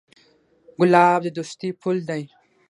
[0.79, 2.23] ګلاب د دوستۍ پُل دی.